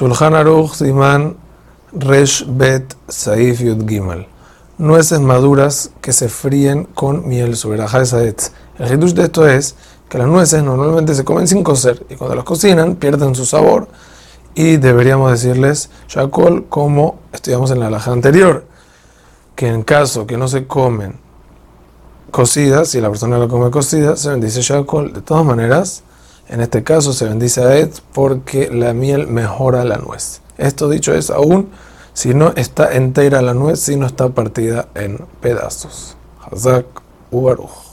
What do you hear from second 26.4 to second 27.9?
en este caso se bendice a Ed